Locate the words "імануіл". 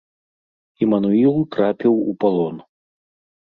0.85-1.35